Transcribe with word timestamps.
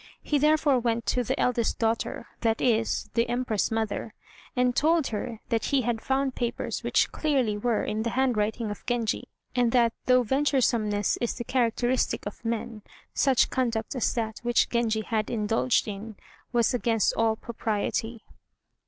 He 0.23 0.39
therefore 0.39 0.79
went 0.79 1.05
to 1.05 1.23
the 1.23 1.39
eldest 1.39 1.77
daughter 1.77 2.25
that 2.39 2.59
is, 2.59 3.11
the 3.13 3.29
Empress 3.29 3.69
mother, 3.69 4.15
and 4.55 4.75
told 4.75 5.05
her 5.09 5.41
that 5.49 5.65
he 5.65 5.83
had 5.83 6.01
found 6.01 6.33
papers 6.33 6.81
which 6.81 7.11
clearly 7.11 7.55
were 7.55 7.83
in 7.83 8.01
the 8.01 8.09
handwriting 8.09 8.71
of 8.71 8.83
Genji, 8.87 9.25
and 9.55 9.71
that 9.73 9.93
though 10.07 10.23
venturesomeness 10.23 11.17
is 11.21 11.35
the 11.35 11.43
characteristic 11.43 12.25
of 12.25 12.43
men, 12.43 12.81
such 13.13 13.51
conduct 13.51 13.93
as 13.93 14.11
that 14.15 14.39
which 14.41 14.69
Genji 14.71 15.01
had 15.01 15.29
indulged 15.29 15.87
in 15.87 16.15
was 16.51 16.73
against 16.73 17.13
all 17.15 17.35
propriety. 17.35 18.23